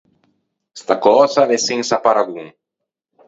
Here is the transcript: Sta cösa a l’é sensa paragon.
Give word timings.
Sta 0.79 0.95
cösa 1.05 1.39
a 1.41 1.47
l’é 1.49 1.59
sensa 1.69 1.97
paragon. 2.05 2.47